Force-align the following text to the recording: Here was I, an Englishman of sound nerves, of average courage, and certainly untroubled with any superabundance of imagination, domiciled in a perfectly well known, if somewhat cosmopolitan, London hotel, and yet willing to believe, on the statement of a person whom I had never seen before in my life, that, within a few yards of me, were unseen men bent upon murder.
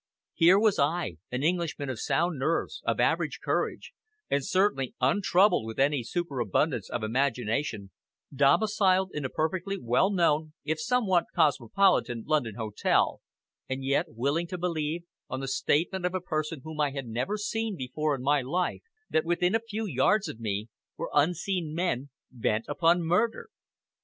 Here 0.33 0.57
was 0.57 0.79
I, 0.79 1.17
an 1.29 1.43
Englishman 1.43 1.87
of 1.91 1.99
sound 1.99 2.39
nerves, 2.39 2.81
of 2.85 2.99
average 2.99 3.39
courage, 3.39 3.93
and 4.31 4.43
certainly 4.43 4.95
untroubled 4.99 5.67
with 5.67 5.77
any 5.79 6.01
superabundance 6.01 6.89
of 6.89 7.03
imagination, 7.03 7.91
domiciled 8.33 9.11
in 9.13 9.25
a 9.25 9.29
perfectly 9.29 9.77
well 9.79 10.09
known, 10.09 10.53
if 10.63 10.79
somewhat 10.81 11.25
cosmopolitan, 11.35 12.23
London 12.25 12.55
hotel, 12.55 13.21
and 13.69 13.83
yet 13.85 14.07
willing 14.09 14.47
to 14.47 14.57
believe, 14.57 15.03
on 15.29 15.39
the 15.39 15.47
statement 15.47 16.03
of 16.03 16.15
a 16.15 16.19
person 16.19 16.61
whom 16.63 16.81
I 16.81 16.89
had 16.89 17.05
never 17.05 17.37
seen 17.37 17.75
before 17.77 18.15
in 18.15 18.23
my 18.23 18.41
life, 18.41 18.81
that, 19.11 19.23
within 19.23 19.53
a 19.53 19.59
few 19.59 19.85
yards 19.85 20.27
of 20.27 20.39
me, 20.39 20.69
were 20.97 21.11
unseen 21.13 21.75
men 21.75 22.09
bent 22.31 22.65
upon 22.67 23.03
murder. 23.03 23.49